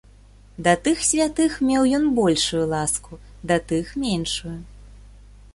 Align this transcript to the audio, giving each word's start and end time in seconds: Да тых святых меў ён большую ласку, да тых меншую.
Да 0.67 0.71
тых 0.85 1.03
святых 1.09 1.59
меў 1.67 1.83
ён 1.99 2.09
большую 2.21 2.63
ласку, 2.73 3.13
да 3.53 3.61
тых 3.73 3.85
меншую. 4.07 4.57